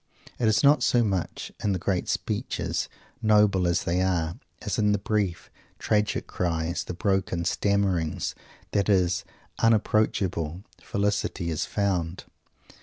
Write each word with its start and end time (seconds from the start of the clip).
It 0.39 0.47
is 0.47 0.63
not 0.63 0.81
so 0.81 1.03
much 1.03 1.51
in 1.63 1.73
the 1.73 1.77
great 1.77 2.09
speeches, 2.09 2.89
noble 3.21 3.67
as 3.67 3.83
these 3.83 4.03
are, 4.03 4.35
as 4.63 4.79
in 4.79 4.93
the 4.93 4.97
brief, 4.97 5.51
tragic 5.77 6.25
cries 6.25 6.83
and 6.87 6.97
broken 6.97 7.45
stammerings, 7.45 8.33
that 8.71 8.87
his 8.87 9.23
unapproachable 9.59 10.63
felicity 10.81 11.51
is 11.51 11.67
found. 11.67 12.23